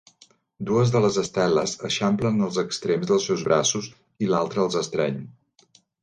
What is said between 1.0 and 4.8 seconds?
les esteles eixamplen els extrems dels seus braços i l'altra els